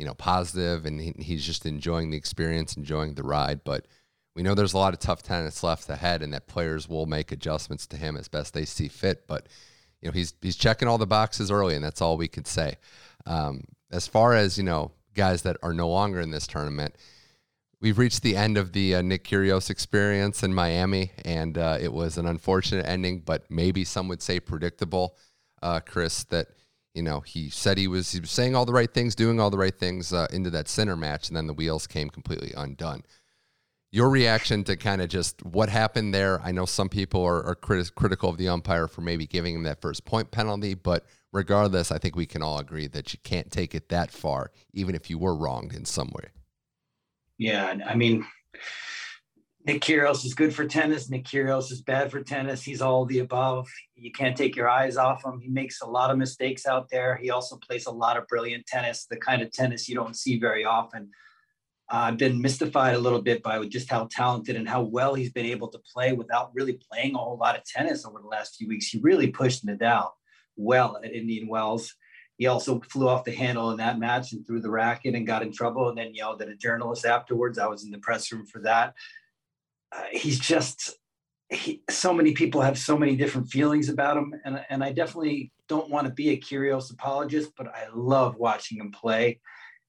[0.00, 3.60] you know, positive and he, he's just enjoying the experience, enjoying the ride.
[3.64, 3.84] But
[4.34, 7.30] we know there's a lot of tough tennis left ahead and that players will make
[7.30, 9.26] adjustments to him as best they see fit.
[9.26, 9.46] But,
[10.00, 12.76] you know, he's, he's checking all the boxes early, and that's all we could say.
[13.26, 16.94] Um, as far as, you know, guys that are no longer in this tournament,
[17.82, 21.92] we've reached the end of the uh, Nick Kyrgios experience in Miami, and uh, it
[21.92, 25.18] was an unfortunate ending, but maybe some would say predictable.
[25.62, 26.46] Uh, Chris, that
[26.94, 29.50] you know he said he was he was saying all the right things, doing all
[29.50, 33.02] the right things uh, into that Sinner match, and then the wheels came completely undone.
[33.92, 36.40] Your reaction to kind of just what happened there?
[36.42, 39.64] I know some people are, are criti- critical of the umpire for maybe giving him
[39.64, 43.50] that first point penalty, but regardless, I think we can all agree that you can't
[43.50, 46.28] take it that far, even if you were wronged in some way.
[47.38, 48.24] Yeah, I mean,
[49.66, 51.10] Nick Kyrgios is good for tennis.
[51.10, 52.62] Nick Kyrgios is bad for tennis.
[52.62, 53.68] He's all the above.
[53.94, 55.38] You can't take your eyes off him.
[55.38, 57.16] He makes a lot of mistakes out there.
[57.16, 60.38] He also plays a lot of brilliant tennis, the kind of tennis you don't see
[60.38, 61.10] very often.
[61.92, 65.32] Uh, I've been mystified a little bit by just how talented and how well he's
[65.32, 68.56] been able to play without really playing a whole lot of tennis over the last
[68.56, 68.86] few weeks.
[68.86, 70.10] He really pushed Nadal
[70.56, 71.94] well at Indian Wells.
[72.38, 75.42] He also flew off the handle in that match and threw the racket and got
[75.42, 77.58] in trouble and then yelled at a journalist afterwards.
[77.58, 78.94] I was in the press room for that.
[79.92, 80.96] Uh, he's just,
[81.48, 84.34] he, so many people have so many different feelings about him.
[84.44, 88.78] And, and I definitely don't want to be a Kyrgios apologist, but I love watching
[88.78, 89.40] him play.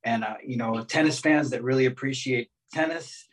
[0.03, 3.27] And, uh, you know, tennis fans that really appreciate tennis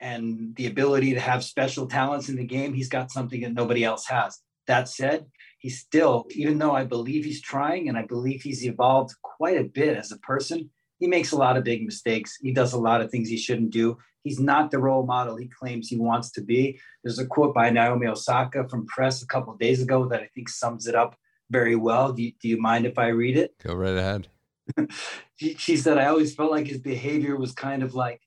[0.00, 3.84] and the ability to have special talents in the game, he's got something that nobody
[3.84, 4.40] else has.
[4.66, 5.26] That said,
[5.58, 9.64] he's still, even though I believe he's trying and I believe he's evolved quite a
[9.64, 10.70] bit as a person,
[11.02, 12.38] he makes a lot of big mistakes.
[12.40, 13.98] He does a lot of things he shouldn't do.
[14.22, 16.78] He's not the role model he claims he wants to be.
[17.02, 20.48] There's a quote by Naomi Osaka from press a couple days ago that I think
[20.48, 21.16] sums it up
[21.50, 22.12] very well.
[22.12, 23.52] Do you, do you mind if I read it?
[23.64, 24.28] Go right ahead.
[25.34, 28.20] she, she said, I always felt like his behavior was kind of like,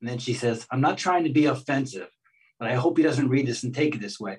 [0.00, 2.10] and then she says, I'm not trying to be offensive,
[2.60, 4.38] but I hope he doesn't read this and take it this way.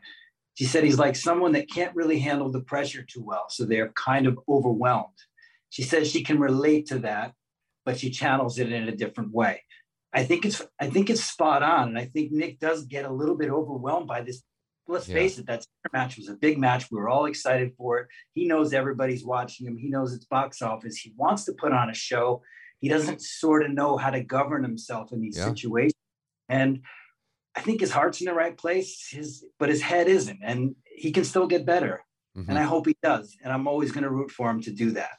[0.54, 3.48] She said he's like someone that can't really handle the pressure too well.
[3.50, 5.20] So they're kind of overwhelmed.
[5.72, 7.34] She says she can relate to that,
[7.86, 9.64] but she channels it in a different way.
[10.14, 11.90] I think it's I think it's spot on.
[11.90, 14.44] And I think Nick does get a little bit overwhelmed by this.
[14.88, 15.16] Let's yeah.
[15.16, 16.88] face it, that match was a big match.
[16.92, 18.08] We were all excited for it.
[18.34, 19.78] He knows everybody's watching him.
[19.78, 20.98] He knows it's box office.
[20.98, 22.42] He wants to put on a show.
[22.80, 25.46] He doesn't sort of know how to govern himself in these yeah.
[25.46, 25.94] situations.
[26.50, 26.82] And
[27.56, 31.12] I think his heart's in the right place, his but his head isn't, and he
[31.12, 32.04] can still get better.
[32.36, 32.50] Mm-hmm.
[32.50, 33.38] And I hope he does.
[33.44, 35.12] And I'm always going to root for him to do that.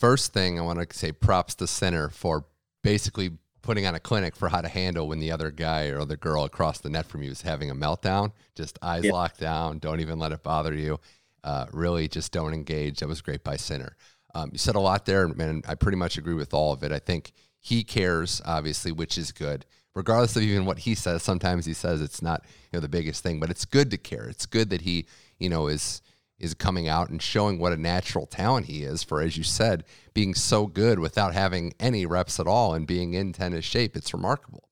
[0.00, 2.46] First thing I want to say props to Sinner for
[2.82, 6.16] basically putting on a clinic for how to handle when the other guy or other
[6.16, 8.32] girl across the net from you is having a meltdown.
[8.54, 9.78] Just eyes locked down.
[9.78, 10.98] Don't even let it bother you.
[11.44, 13.00] Uh, really, just don't engage.
[13.00, 13.94] That was great by Sinner.
[14.34, 16.92] Um, you said a lot there, and I pretty much agree with all of it.
[16.92, 21.22] I think he cares, obviously, which is good regardless of even what he says.
[21.22, 24.28] Sometimes he says it's not you know the biggest thing, but it's good to care.
[24.28, 25.06] It's good that he
[25.38, 26.00] you know is
[26.40, 29.84] is coming out and showing what a natural talent he is for, as you said,
[30.14, 33.96] being so good without having any reps at all and being in tennis shape.
[33.96, 34.68] It's remarkable.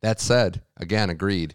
[0.00, 1.54] That said, again, agreed.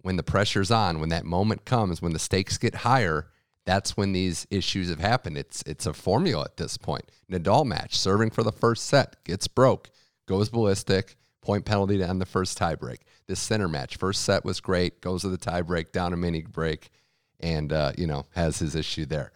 [0.00, 3.28] When the pressure's on, when that moment comes, when the stakes get higher,
[3.66, 5.36] that's when these issues have happened.
[5.36, 7.04] It's it's a formula at this point.
[7.30, 9.90] Nadal match, serving for the first set, gets broke,
[10.26, 13.00] goes ballistic, point penalty to end the first tiebreak.
[13.26, 16.88] This Sinner match, first set was great, goes to the tiebreak, down a mini break,
[17.40, 19.32] and uh, you know has his issue there.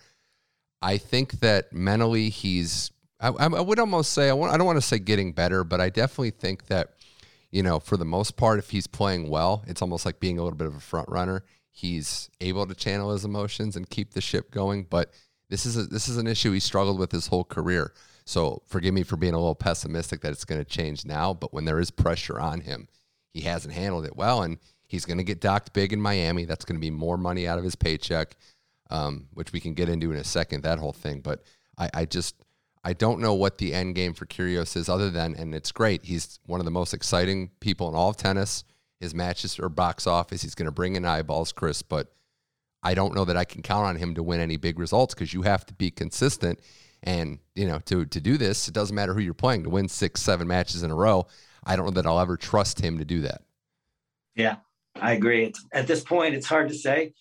[0.80, 2.90] I think that mentally he's.
[3.20, 5.80] I, I would almost say I, want, I don't want to say getting better, but
[5.80, 6.94] I definitely think that
[7.52, 10.42] you know, for the most part, if he's playing well, it's almost like being a
[10.42, 11.44] little bit of a front runner.
[11.70, 14.84] He's able to channel his emotions and keep the ship going.
[14.84, 15.12] But
[15.50, 17.92] this is a, this is an issue he struggled with his whole career.
[18.24, 21.34] So forgive me for being a little pessimistic that it's going to change now.
[21.34, 22.88] But when there is pressure on him,
[23.34, 24.58] he hasn't handled it well, and
[24.92, 26.44] he's going to get docked big in Miami.
[26.44, 28.37] That's going to be more money out of his paycheck,
[28.90, 30.62] um, which we can get into in a second.
[30.62, 31.42] That whole thing, but
[31.78, 32.44] I, I just
[32.85, 36.05] I don't know what the end game for Kyrgios is, other than and it's great.
[36.05, 38.64] He's one of the most exciting people in all of tennis.
[39.00, 40.42] His matches are box office.
[40.42, 42.12] He's going to bring in eyeballs, Chris, but
[42.83, 45.33] I don't know that I can count on him to win any big results because
[45.33, 46.61] you have to be consistent.
[47.02, 49.64] And you know, to to do this, it doesn't matter who you're playing.
[49.64, 51.26] To win six, seven matches in a row,
[51.64, 53.40] I don't know that I'll ever trust him to do that.
[54.35, 54.57] Yeah,
[55.02, 55.44] I agree.
[55.44, 57.12] It's, at this point, it's hard to say.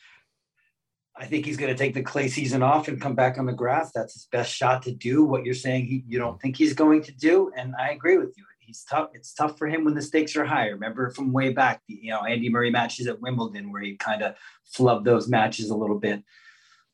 [1.18, 3.54] I think he's going to take the clay season off and come back on the
[3.54, 3.92] grass.
[3.94, 7.04] That's his best shot to do what you're saying he, you don't think he's going
[7.04, 7.52] to do.
[7.58, 8.46] And I agree with you.
[8.60, 9.10] He's tough.
[9.14, 10.74] It's tough for him when the stakes are higher.
[10.74, 14.22] Remember from way back, the, you know, Andy Murray matches at Wimbledon where he kind
[14.22, 14.36] of
[14.74, 16.24] flubbed those matches a little bit.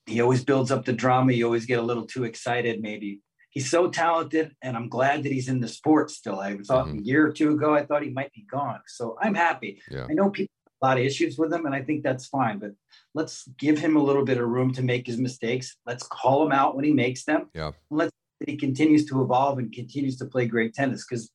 [0.08, 1.34] He always builds up the drama.
[1.34, 3.22] You always get a little too excited, maybe.
[3.52, 6.40] He's so talented, and I'm glad that he's in the sport still.
[6.40, 7.00] I thought mm-hmm.
[7.00, 8.82] a year or two ago, I thought he might be gone.
[8.88, 9.82] So I'm happy.
[9.92, 10.08] Yeah.
[10.10, 12.60] I know people a lot of issues with him, and I think that's fine.
[12.60, 12.72] But
[13.14, 15.78] let's give him a little bit of room to make his mistakes.
[15.86, 17.50] Let's call him out when he makes them.
[17.54, 17.72] Yeah.
[17.90, 18.12] Let's
[18.46, 21.32] he continues to evolve and continues to play great tennis because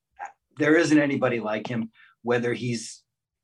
[0.59, 1.91] there isn't anybody like him,
[2.23, 3.03] whether he's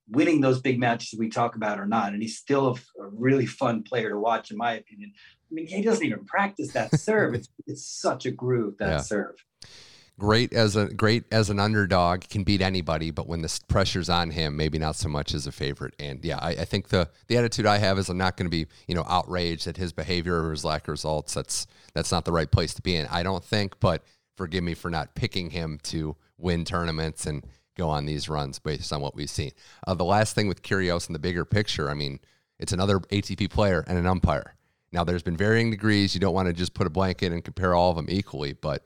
[0.08, 2.12] winning those big matches we talk about or not.
[2.12, 5.12] And he's still a, a really fun player to watch, in my opinion.
[5.50, 7.34] I mean, he doesn't even practice that serve.
[7.34, 8.98] It's it's such a groove that yeah.
[8.98, 9.34] serve
[10.18, 14.30] great as a great as an underdog can beat anybody but when the pressure's on
[14.30, 15.94] him maybe not so much as a favorite.
[15.98, 18.50] And yeah i, I think the the attitude i have is i'm not going to
[18.50, 21.34] be you know outraged at his behavior or his lack of results.
[21.34, 24.02] That's that's not the right place to be in i don't think but
[24.36, 28.92] forgive me for not picking him to win tournaments and go on these runs based
[28.92, 29.52] on what we've seen.
[29.86, 32.18] Uh, the last thing with Kyrgios in the bigger picture i mean
[32.58, 34.56] it's another atp player and an umpire.
[34.90, 36.12] Now there's been varying degrees.
[36.14, 38.82] You don't want to just put a blanket and compare all of them equally but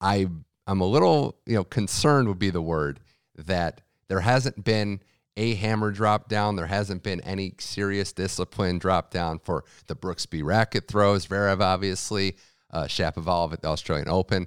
[0.00, 0.28] I
[0.66, 3.00] I'm a little, you know, concerned would be the word
[3.36, 5.00] that there hasn't been
[5.36, 6.56] a hammer drop down.
[6.56, 11.26] There hasn't been any serious discipline drop down for the Brooksby racket throws.
[11.26, 12.36] Zverev, obviously,
[12.70, 14.46] uh, Shapovalov at the Australian Open.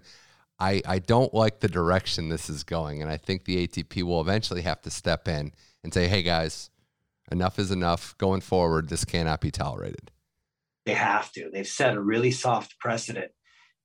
[0.60, 3.02] I, I don't like the direction this is going.
[3.02, 5.52] And I think the ATP will eventually have to step in
[5.84, 6.70] and say, hey, guys,
[7.32, 8.18] enough is enough.
[8.18, 10.12] Going forward, this cannot be tolerated.
[10.86, 11.50] They have to.
[11.52, 13.32] They've set a really soft precedent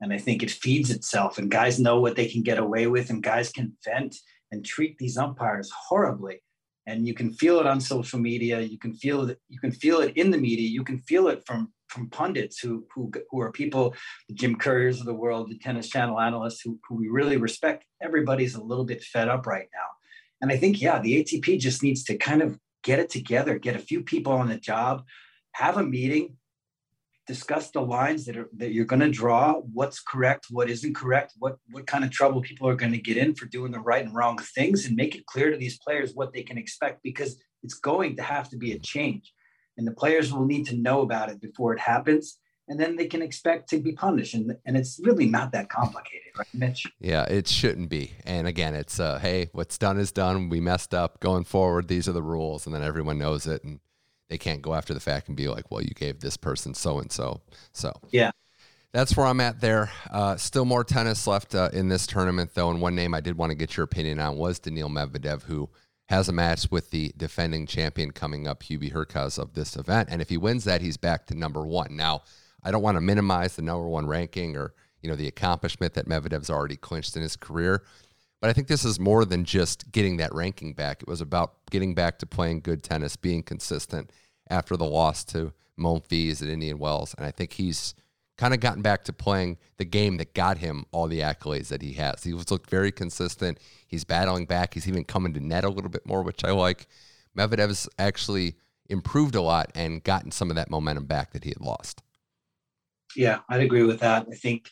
[0.01, 1.39] and I think it feeds itself.
[1.39, 4.17] And guys know what they can get away with, and guys can vent
[4.51, 6.43] and treat these umpires horribly.
[6.87, 8.61] And you can feel it on social media.
[8.61, 9.39] You can feel it.
[9.49, 10.69] You can feel it in the media.
[10.69, 13.95] You can feel it from from pundits who who who are people,
[14.29, 17.85] the Jim Couriers of the world, the Tennis Channel analysts who who we really respect.
[18.03, 19.89] Everybody's a little bit fed up right now,
[20.41, 23.77] and I think yeah, the ATP just needs to kind of get it together, get
[23.77, 25.05] a few people on the job,
[25.53, 26.37] have a meeting,
[27.31, 31.33] discuss the lines that are that you're going to draw what's correct what isn't correct
[31.39, 34.05] what what kind of trouble people are going to get in for doing the right
[34.05, 37.41] and wrong things and make it clear to these players what they can expect because
[37.63, 39.33] it's going to have to be a change.
[39.77, 42.39] And the players will need to know about it before it happens
[42.69, 44.35] and then they can expect to be punished.
[44.35, 46.85] And, and it's really not that complicated right mitch?
[46.99, 48.15] Yeah it shouldn't be.
[48.25, 50.49] And again it's uh, hey what's done is done.
[50.49, 51.21] We messed up.
[51.21, 53.79] Going forward these are the rules and then everyone knows it and
[54.31, 57.01] they can't go after the fact and be like, well, you gave this person so
[57.01, 57.43] and so.
[57.73, 58.31] So yeah,
[58.93, 59.91] that's where I'm at there.
[60.11, 62.71] Uh, still more tennis left uh, in this tournament, though.
[62.71, 65.69] And one name I did want to get your opinion on was Daniil Medvedev, who
[66.09, 70.09] has a match with the defending champion coming up, Hubie Hurkacz, of this event.
[70.11, 71.97] And if he wins that, he's back to number one.
[71.97, 72.23] Now,
[72.63, 76.09] I don't want to minimize the number one ranking or you know the accomplishment that
[76.09, 77.83] Medvedev's already clinched in his career.
[78.41, 81.03] But I think this is more than just getting that ranking back.
[81.03, 84.11] It was about getting back to playing good tennis, being consistent
[84.49, 87.15] after the loss to Monfils at Indian Wells.
[87.15, 87.95] And I think he's
[88.39, 91.83] kind of gotten back to playing the game that got him all the accolades that
[91.83, 92.25] he has.
[92.25, 93.59] He's looked very consistent.
[93.87, 94.73] He's battling back.
[94.73, 96.87] He's even coming to net a little bit more, which I like.
[97.37, 98.55] Medvedev's actually
[98.89, 102.03] improved a lot and gotten some of that momentum back that he had lost.
[103.15, 104.27] Yeah, I'd agree with that.
[104.31, 104.71] I think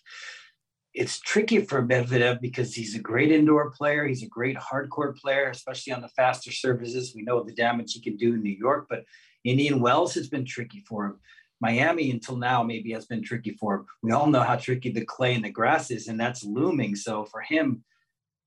[0.99, 4.05] it's tricky for Medvedev because he's a great indoor player.
[4.05, 7.13] He's a great hard court player, especially on the faster surfaces.
[7.15, 9.05] We know the damage he can do in New York, but
[9.45, 11.21] Indian Wells has been tricky for him.
[11.61, 13.87] Miami until now maybe has been tricky for him.
[14.03, 16.97] We all know how tricky the clay and the grass is, and that's looming.
[16.97, 17.85] So for him,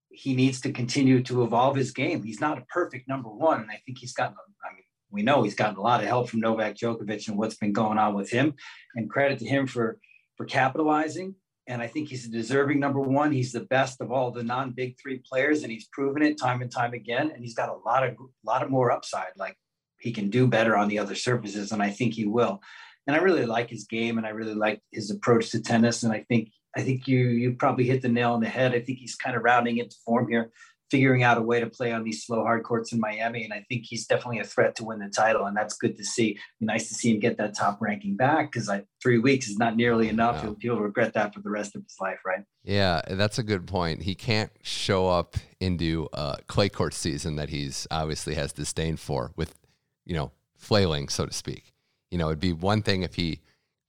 [0.10, 2.22] he needs to continue to evolve his game.
[2.22, 4.36] He's not a perfect number one, and I think he's gotten.
[4.70, 7.56] I mean, we know he's gotten a lot of help from Novak Djokovic and what's
[7.56, 8.56] been going on with him,
[8.96, 10.00] and credit to him for
[10.36, 11.36] for capitalizing
[11.72, 13.32] and I think he's a deserving number one.
[13.32, 16.70] He's the best of all the non-big three players, and he's proven it time and
[16.70, 17.32] time again.
[17.34, 19.32] And he's got a lot of lot of more upside.
[19.38, 19.56] Like
[19.98, 22.62] he can do better on the other surfaces, and I think he will.
[23.08, 26.04] And I really like his game, and I really like his approach to tennis.
[26.04, 28.74] And I think I think you you probably hit the nail on the head.
[28.74, 30.52] I think he's kind of rounding into form here
[30.92, 33.46] figuring out a way to play on these slow hard courts in Miami.
[33.46, 35.46] And I think he's definitely a threat to win the title.
[35.46, 36.38] And that's good to see.
[36.60, 38.70] Nice to see him get that top ranking back because
[39.02, 40.42] three weeks is not nearly enough.
[40.42, 42.44] He'll, he'll regret that for the rest of his life, right?
[42.64, 44.04] Yeah, that's a good point.
[44.04, 49.32] He can't show up into a clay court season that he's obviously has disdain for
[49.38, 49.58] with,
[50.06, 51.74] you know, flailing, so to speak.
[52.12, 53.40] You know, it'd be one thing if he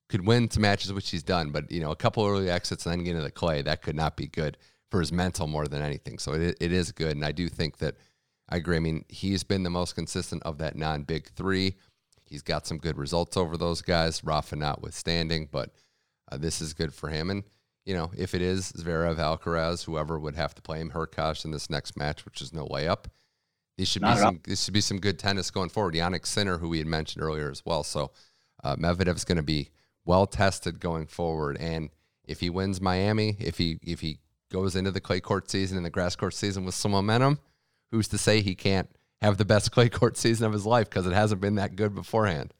[0.08, 2.92] could win some matches, which he's done, but, you know, a couple early exits and
[2.92, 4.56] then get into the clay, that could not be good
[4.92, 6.18] for his mental more than anything.
[6.18, 7.16] So it, it is good.
[7.16, 7.96] And I do think that
[8.50, 8.76] I agree.
[8.76, 11.76] I mean, he's been the most consistent of that non big three.
[12.26, 15.70] He's got some good results over those guys, Rafa notwithstanding, but
[16.30, 17.30] uh, this is good for him.
[17.30, 17.44] And,
[17.86, 21.52] you know, if it is Zverev, Alcaraz, whoever would have to play him, Hurkacz in
[21.52, 23.08] this next match, which is no way up,
[23.78, 25.94] these should Not be some, this should be some good tennis going forward.
[25.94, 27.82] Jannik Sinner, who we had mentioned earlier as well.
[27.82, 28.10] So
[28.62, 29.70] uh, Medvedev's going to be
[30.04, 31.56] well tested going forward.
[31.58, 31.88] And
[32.24, 34.18] if he wins Miami, if he if he
[34.52, 37.38] goes into the clay court season and the grass court season with some momentum,
[37.90, 38.88] who's to say he can't
[39.22, 41.94] have the best clay court season of his life because it hasn't been that good
[41.94, 42.52] beforehand?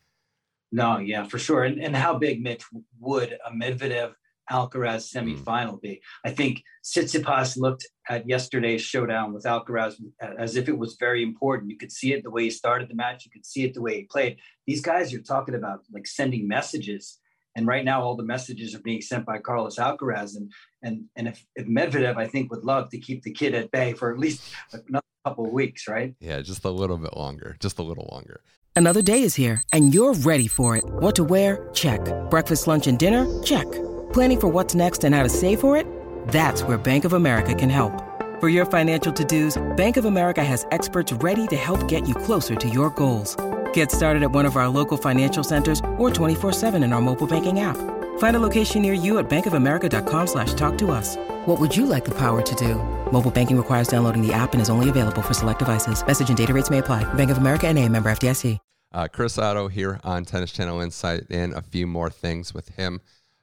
[0.72, 1.64] No, yeah, for sure.
[1.64, 2.64] And, and how big, Mitch,
[2.98, 4.14] would a Medvedev
[4.50, 5.28] Alcaraz hmm.
[5.28, 6.00] semifinal be?
[6.24, 11.70] I think Tsitsipas looked at yesterday's showdown with Alcaraz as if it was very important.
[11.70, 13.26] You could see it the way he started the match.
[13.26, 14.38] You could see it the way he played.
[14.66, 17.18] These guys you're talking about, like sending messages
[17.54, 20.36] and right now, all the messages are being sent by Carlos Alcaraz.
[20.36, 20.50] And
[20.82, 23.92] and and if, if Medvedev, I think, would love to keep the kid at bay
[23.92, 26.14] for at least another couple of weeks, right?
[26.20, 27.56] Yeah, just a little bit longer.
[27.60, 28.40] Just a little longer.
[28.74, 30.84] Another day is here, and you're ready for it.
[30.84, 31.68] What to wear?
[31.74, 32.00] Check.
[32.30, 33.42] Breakfast, lunch, and dinner?
[33.42, 33.70] Check.
[34.12, 35.86] Planning for what's next and how to save for it?
[36.28, 37.92] That's where Bank of America can help.
[38.40, 42.54] For your financial to-dos, Bank of America has experts ready to help get you closer
[42.56, 43.36] to your goals.
[43.74, 47.60] Get started at one of our local financial centers or 24-7 in our mobile banking
[47.60, 47.76] app.
[48.18, 51.16] Find a location near you at bankofamerica.com slash talk to us.
[51.46, 52.76] What would you like the power to do?
[53.12, 56.06] Mobile banking requires downloading the app and is only available for select devices.
[56.06, 57.04] Message and data rates may apply.
[57.14, 58.58] Bank of America and a member FDIC.
[58.94, 62.68] Uh, Chris Oddo here on Tennis Channel Inside In and a few more things with
[62.70, 63.00] him.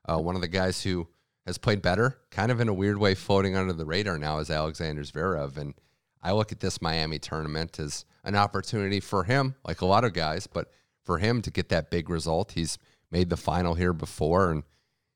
[0.07, 1.07] Uh, one of the guys who
[1.47, 4.51] has played better, kind of in a weird way, floating under the radar now is
[4.51, 5.57] Alexander Zverev.
[5.57, 5.73] And
[6.21, 10.13] I look at this Miami tournament as– an opportunity for him, like a lot of
[10.13, 10.71] guys, but
[11.03, 12.51] for him to get that big result.
[12.51, 12.77] He's
[13.11, 14.63] made the final here before and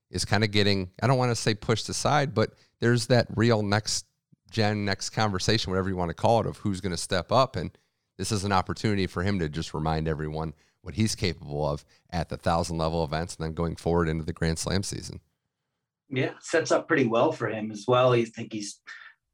[0.09, 3.61] is kind of getting, I don't want to say pushed aside, but there's that real
[3.61, 4.05] next
[4.49, 7.55] gen, next conversation, whatever you want to call it, of who's going to step up.
[7.55, 7.77] And
[8.17, 12.29] this is an opportunity for him to just remind everyone what he's capable of at
[12.29, 15.19] the thousand level events and then going forward into the Grand Slam season.
[16.09, 18.15] Yeah, sets up pretty well for him as well.
[18.15, 18.79] You think he's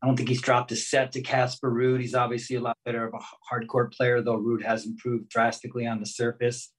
[0.02, 2.00] I don't think he's dropped a set to Casper Ruud.
[2.00, 5.86] He's obviously a lot better of a hard court player, though Ruud has improved drastically
[5.86, 6.72] on the surface.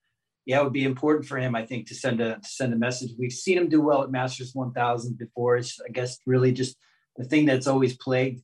[0.47, 2.77] Yeah, it would be important for him, I think, to send a to send a
[2.77, 3.11] message.
[3.19, 5.59] We've seen him do well at Masters 1000 before.
[5.59, 6.77] It's, I guess, really just
[7.17, 8.43] the thing that's always plagued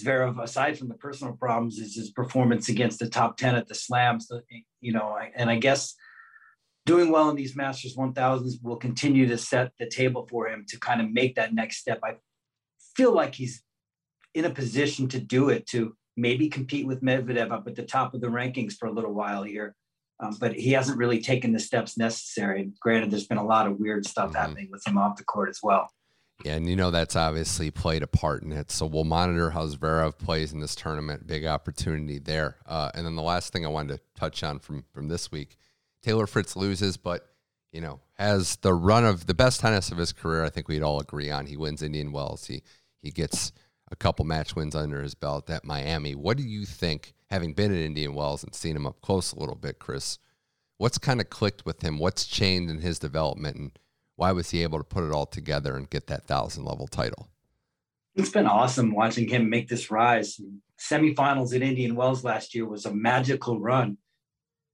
[0.00, 3.74] Zverev, aside from the personal problems, is his performance against the top 10 at the
[3.74, 4.30] slams.
[4.80, 5.94] You know, and I guess
[6.86, 10.78] doing well in these Masters 1000s will continue to set the table for him to
[10.78, 12.00] kind of make that next step.
[12.04, 12.16] I
[12.96, 13.62] feel like he's
[14.34, 18.14] in a position to do it to maybe compete with Medvedev up at the top
[18.14, 19.74] of the rankings for a little while here.
[20.20, 22.70] Um, but he hasn't really taken the steps necessary.
[22.80, 24.36] Granted, there's been a lot of weird stuff mm-hmm.
[24.36, 25.90] happening with him off the court as well.
[26.44, 28.70] Yeah, and you know that's obviously played a part in it.
[28.70, 31.26] So we'll monitor how Zverev plays in this tournament.
[31.26, 32.56] Big opportunity there.
[32.66, 35.56] Uh, and then the last thing I wanted to touch on from from this week,
[36.02, 37.28] Taylor Fritz loses, but
[37.70, 40.44] you know has the run of the best tennis of his career.
[40.44, 41.46] I think we'd all agree on.
[41.46, 42.46] He wins Indian Wells.
[42.46, 42.62] He
[43.00, 43.52] he gets
[43.92, 46.14] a couple match wins under his belt at Miami.
[46.14, 49.38] What do you think, having been at Indian Wells and seen him up close a
[49.38, 50.18] little bit, Chris?
[50.78, 51.98] What's kind of clicked with him?
[51.98, 53.78] What's changed in his development, and
[54.16, 57.28] why was he able to put it all together and get that thousand level title?
[58.14, 60.40] It's been awesome watching him make this rise.
[60.80, 63.98] Semifinals at Indian Wells last year was a magical run,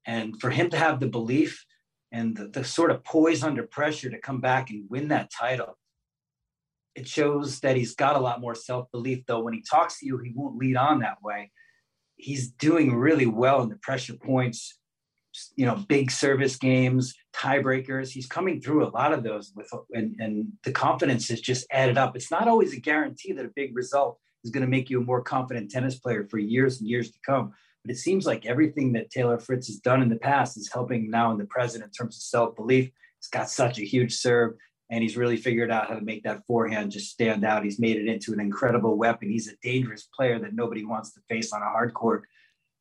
[0.07, 1.67] and for him to have the belief
[2.13, 5.77] and the, the sort of poise under pressure to come back and win that title
[6.99, 9.41] it shows that he's got a lot more self-belief though.
[9.41, 11.51] When he talks to you he won't lead on that way.
[12.17, 14.79] He's doing really well in the pressure points
[15.55, 18.09] you know big service games tiebreakers.
[18.11, 21.97] He's coming through a lot of those with and, and the confidence is just added
[21.97, 22.17] up.
[22.17, 25.05] It's not always a guarantee that a big result is going to make you a
[25.05, 27.53] more confident tennis player for years and years to come.
[27.85, 31.11] But it seems like everything that taylor fritz has done in the past is helping
[31.11, 32.91] now in the present in terms of self-belief.
[33.21, 34.55] He's got such a huge serve
[34.91, 37.65] and he's really figured out how to make that forehand just stand out.
[37.65, 39.31] He's made it into an incredible weapon.
[39.31, 42.25] He's a dangerous player that nobody wants to face on a hard court.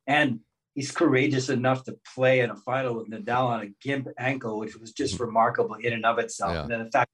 [0.06, 0.40] And
[0.74, 4.78] he's courageous enough to play in a final with Nadal on a gimp ankle, which
[4.78, 6.54] was just remarkable in and of itself.
[6.54, 6.62] Yeah.
[6.62, 7.12] And then the fact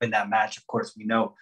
[0.00, 1.34] in that match, of course, we know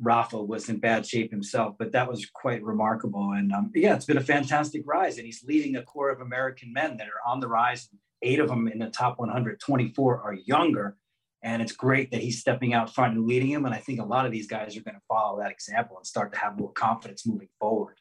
[0.00, 3.32] Rafa was in bad shape himself, but that was quite remarkable.
[3.32, 5.18] And um, yeah, it's been a fantastic rise.
[5.18, 7.88] And he's leading a core of American men that are on the rise.
[8.22, 10.96] Eight of them in the top 124 are younger.
[11.42, 13.64] And it's great that he's stepping out front and leading him.
[13.64, 16.06] And I think a lot of these guys are going to follow that example and
[16.06, 17.96] start to have more confidence moving forward.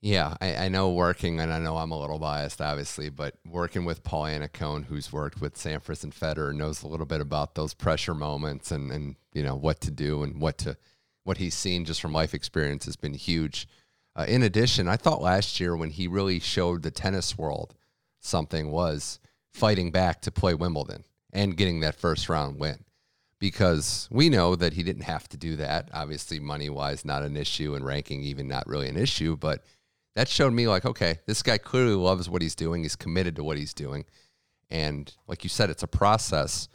[0.00, 3.84] Yeah, I, I, know working, and I know I'm a little biased, obviously, but working
[3.84, 7.72] with Paul Annacone, who's worked with Sampras and Federer, knows a little bit about those
[7.72, 10.76] pressure moments and, and you know what to do and what to
[11.22, 13.68] what he's seen just from life experience has been huge.
[14.16, 17.76] Uh, in addition, I thought last year when he really showed the tennis world
[18.18, 19.20] something was
[19.52, 22.84] fighting back to play Wimbledon and getting that first round win.
[23.38, 25.88] Because we know that he didn't have to do that.
[25.92, 29.36] Obviously, money wise, not an issue, and ranking even not really an issue.
[29.36, 29.64] But
[30.14, 32.82] that showed me, like, okay, this guy clearly loves what he's doing.
[32.84, 34.04] He's committed to what he's doing.
[34.70, 36.68] And like you said, it's a process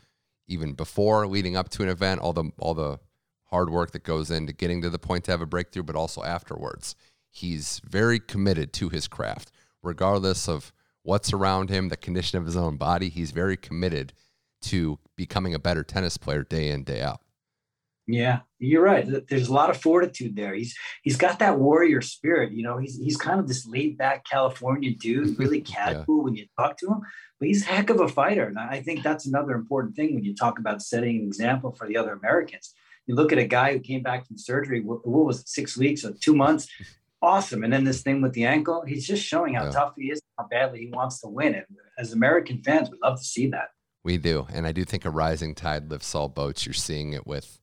[0.47, 2.99] even before leading up to an event, all the all the
[3.45, 6.23] hard work that goes into getting to the point to have a breakthrough, but also
[6.23, 6.95] afterwards.
[7.29, 9.51] He's very committed to his craft,
[9.81, 13.09] regardless of what's around him, the condition of his own body.
[13.09, 14.13] He's very committed
[14.67, 17.21] to becoming a better tennis player day in, day out.
[18.09, 19.05] Yeah, you're right.
[19.27, 20.53] There's a lot of fortitude there.
[20.53, 22.53] He's he's got that warrior spirit.
[22.53, 26.23] You know, he's he's kind of this laid back California dude, really casual yeah.
[26.23, 27.01] when you talk to him,
[27.37, 28.45] but he's a heck of a fighter.
[28.45, 31.85] And I think that's another important thing when you talk about setting an example for
[31.85, 32.73] the other Americans.
[33.07, 34.81] You look at a guy who came back from surgery.
[34.81, 36.67] What, what was it, six weeks or two months?
[37.19, 37.63] Awesome.
[37.63, 39.71] And then this thing with the ankle, he's just showing how yeah.
[39.71, 41.55] tough he is, how badly he wants to win.
[41.55, 41.65] And
[41.97, 43.69] as American fans, we love to see that.
[44.07, 44.47] We do.
[44.53, 46.65] And I do think a rising tide lifts all boats.
[46.65, 47.59] You're seeing it with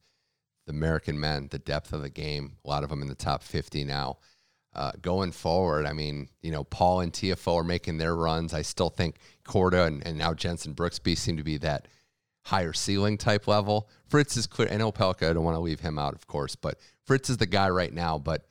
[0.66, 3.42] the American men, the depth of the game, a lot of them in the top
[3.42, 4.18] 50 now.
[4.74, 8.52] Uh, going forward, I mean, you know, Paul and Tiafoe are making their runs.
[8.52, 9.16] I still think
[9.46, 11.88] Korda and, and now Jenson Brooksby seem to be that
[12.42, 13.88] higher ceiling type level.
[14.06, 14.68] Fritz is clear.
[14.76, 17.46] Know Opelka, I don't want to leave him out, of course, but Fritz is the
[17.46, 18.18] guy right now.
[18.18, 18.46] But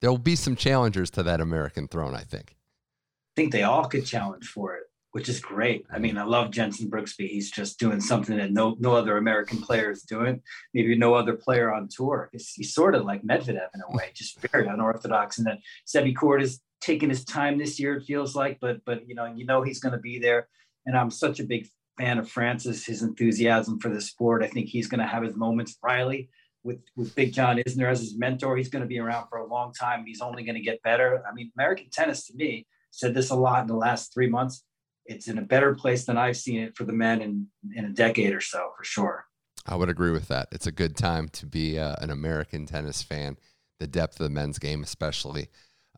[0.00, 2.56] there'll be some challengers to that American throne, I think.
[2.56, 4.85] I think they all could challenge for it
[5.16, 5.86] which is great.
[5.88, 6.02] I mm-hmm.
[6.02, 7.26] mean, I love Jenson Brooksby.
[7.26, 10.42] He's just doing something that no no other American player is doing.
[10.74, 12.28] Maybe no other player on tour.
[12.32, 15.38] He's, he's sort of like Medvedev in a way, just very unorthodox.
[15.38, 17.96] And then Sebi Korda is taking his time this year.
[17.96, 20.48] It feels like, but but you know you know he's going to be there.
[20.84, 22.84] And I'm such a big fan of Frances.
[22.84, 24.42] His enthusiasm for the sport.
[24.42, 25.78] I think he's going to have his moments.
[25.82, 26.28] Reilly.
[26.62, 29.46] With, with Big John Isner as his mentor, he's going to be around for a
[29.46, 30.04] long time.
[30.04, 31.22] He's only going to get better.
[31.24, 34.64] I mean, American tennis to me said this a lot in the last three months
[35.08, 37.90] it's in a better place than I've seen it for the men in in a
[37.90, 39.26] decade or so, for sure.
[39.66, 40.48] I would agree with that.
[40.52, 43.36] It's a good time to be uh, an American tennis fan.
[43.80, 45.48] The depth of the men's game, especially.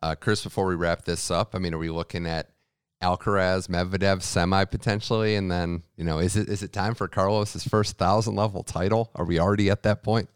[0.01, 2.49] Uh, Chris, before we wrap this up, I mean, are we looking at
[3.01, 7.63] Alcaraz, Medvedev semi potentially, and then you know, is it is it time for Carlos's
[7.63, 9.11] first thousand level title?
[9.15, 10.29] Are we already at that point?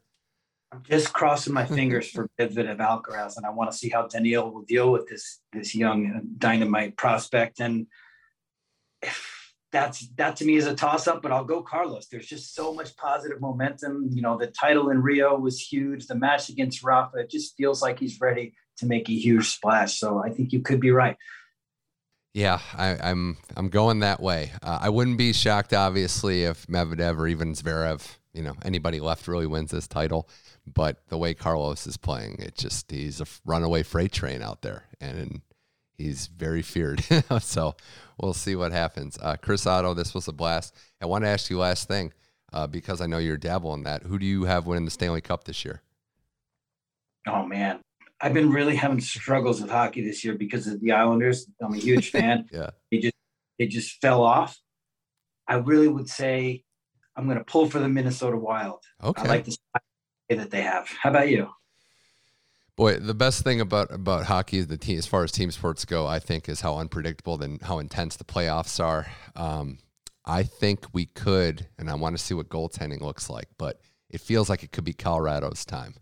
[0.71, 4.51] I'm just crossing my fingers for Medvedev Alcaraz, and I want to see how Daniil
[4.51, 7.59] will deal with this this young dynamite prospect.
[7.59, 7.87] And
[9.71, 12.07] that's that to me is a toss up, but I'll go Carlos.
[12.07, 14.09] There's just so much positive momentum.
[14.11, 16.05] You know, the title in Rio was huge.
[16.05, 19.97] The match against Rafa, it just feels like he's ready to make a huge splash.
[19.97, 21.17] So I think you could be right.
[22.33, 24.51] Yeah, I, am I'm, I'm going that way.
[24.61, 29.27] Uh, I wouldn't be shocked, obviously, if Medvedev or even Zverev, you know, anybody left
[29.27, 30.27] really wins this title.
[30.65, 34.85] But the way Carlos is playing, it just he's a runaway freight train out there,
[35.01, 35.41] and
[35.97, 37.03] he's very feared.
[37.41, 37.75] so
[38.21, 39.17] we'll see what happens.
[39.21, 40.75] Uh, Chris Oddo, this was a blast.
[41.01, 42.13] I want to ask you last thing
[42.51, 44.03] uh, because I know you're dabbling that.
[44.03, 45.81] Who do you have winning the Stanley Cup this year?
[47.27, 47.79] Oh man,
[48.19, 51.47] I've been really having struggles with hockey this year because of the Islanders.
[51.61, 52.47] I'm a huge fan.
[52.51, 53.15] yeah, they just
[53.59, 54.57] they just fell off.
[55.47, 56.63] I really would say
[57.15, 58.83] I'm going to pull for the Minnesota Wild.
[59.03, 60.87] Okay, I like the style that they have.
[60.87, 61.49] How about you?
[62.75, 66.07] Boy, the best thing about about hockey, the team, as far as team sports go,
[66.07, 69.05] I think, is how unpredictable and how intense the playoffs are.
[69.35, 69.77] Um,
[70.25, 74.21] I think we could, and I want to see what goaltending looks like, but it
[74.21, 75.95] feels like it could be Colorado's time.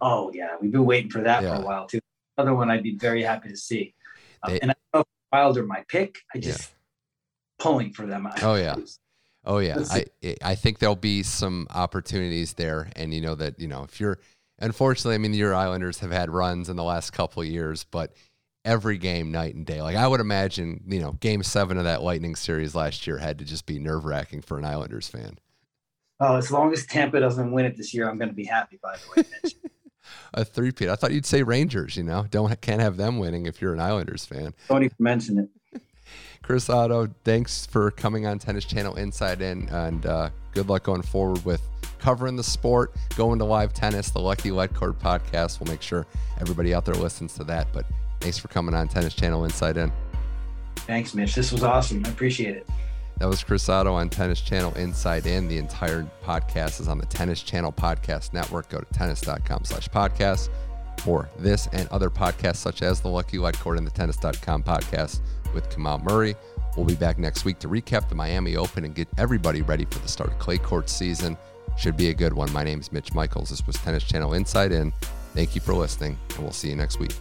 [0.00, 1.56] Oh yeah, we've been waiting for that yeah.
[1.56, 2.00] for a while too.
[2.38, 3.94] Another one I'd be very happy to see.
[4.42, 6.18] Um, they, and I know Wild are my pick.
[6.34, 6.76] I just yeah.
[7.58, 8.26] pulling for them.
[8.26, 8.76] I Oh yeah.
[9.48, 10.06] Oh yeah, I
[10.42, 14.18] I think there'll be some opportunities there, and you know that you know if you're
[14.58, 18.14] unfortunately, I mean, your Islanders have had runs in the last couple of years, but
[18.64, 19.80] every game, night and day.
[19.80, 23.38] Like I would imagine, you know, game seven of that Lightning series last year had
[23.38, 25.38] to just be nerve wracking for an Islanders fan.
[26.18, 28.78] Oh, as long as Tampa doesn't win it this year, I'm going to be happy.
[28.82, 29.54] By the way, Mitch.
[30.34, 30.88] a three-peat.
[30.88, 31.96] I thought you'd say Rangers.
[31.96, 34.54] You know, don't can't have them winning if you're an Islanders fan.
[34.68, 35.38] Don't even mention
[35.72, 35.82] it.
[36.42, 41.02] Chris Oddo, thanks for coming on Tennis Channel Inside In, and uh, good luck going
[41.02, 41.60] forward with
[42.06, 45.58] covering the sport, going to live tennis, the Lucky Lead Court podcast.
[45.58, 46.06] We'll make sure
[46.40, 47.66] everybody out there listens to that.
[47.72, 47.84] But
[48.20, 49.90] thanks for coming on Tennis Channel Inside In.
[50.76, 51.34] Thanks, Mitch.
[51.34, 52.06] This was awesome.
[52.06, 52.68] I appreciate it.
[53.18, 55.48] That was Chris Oddo on Tennis Channel Inside In.
[55.48, 58.68] The entire podcast is on the Tennis Channel Podcast Network.
[58.68, 60.48] Go to tennis.com slash podcast
[61.00, 65.22] for this and other podcasts such as the Lucky Lead Court and the tennis.com podcast
[65.52, 66.36] with Kamal Murray.
[66.76, 69.98] We'll be back next week to recap the Miami Open and get everybody ready for
[69.98, 71.36] the start of clay court season.
[71.76, 72.50] Should be a good one.
[72.52, 73.50] My name is Mitch Michaels.
[73.50, 74.92] This was Tennis Channel Inside In.
[75.34, 77.12] Thank you for listening, and we'll see you next week.